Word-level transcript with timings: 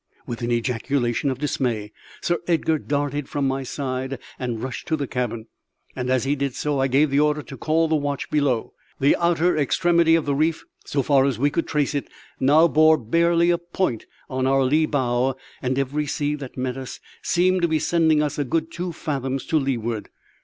With 0.25 0.41
an 0.41 0.51
ejaculation 0.51 1.29
of 1.29 1.37
dismay 1.37 1.91
Sir 2.21 2.39
Edgar 2.47 2.79
darted 2.79 3.29
from 3.29 3.47
my 3.47 3.61
side 3.61 4.17
and 4.39 4.63
rushed 4.63 4.87
to 4.87 4.95
the 4.95 5.05
cabin; 5.05 5.45
and 5.95 6.09
as 6.09 6.23
he 6.23 6.35
did 6.35 6.55
so 6.55 6.79
I 6.79 6.87
gave 6.87 7.11
the 7.11 7.19
order 7.19 7.43
to 7.43 7.55
call 7.55 7.87
the 7.87 7.95
watch 7.95 8.27
below. 8.31 8.73
The 8.99 9.15
outer 9.17 9.55
extremity 9.55 10.15
of 10.15 10.25
the 10.25 10.33
reef 10.33 10.65
so 10.85 11.03
far 11.03 11.25
as 11.25 11.37
we 11.37 11.51
could 11.51 11.67
trace 11.67 11.93
it 11.93 12.07
now 12.39 12.67
bore 12.67 12.97
barely 12.97 13.51
a 13.51 13.59
point 13.59 14.07
on 14.27 14.47
our 14.47 14.63
lee 14.63 14.87
bow; 14.87 15.35
and 15.61 15.77
every 15.77 16.07
sea 16.07 16.33
that 16.33 16.57
met 16.57 16.77
us 16.77 16.99
seemed 17.21 17.61
to 17.61 17.67
be 17.67 17.77
sending 17.77 18.23
us 18.23 18.39
a 18.39 18.43
good 18.43 18.71
two 18.71 18.91
fathoms 18.91 19.45
to 19.45 19.57
leeward. 19.57 20.09